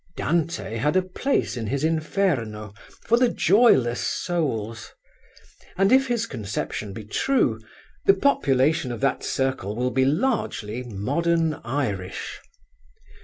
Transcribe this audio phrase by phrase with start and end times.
[0.17, 2.73] Dante had a place in his Inferno
[3.05, 4.93] for the joyless souls,
[5.77, 7.59] and if his conception be true
[8.05, 12.39] the population of that circle will be largely modern Irish.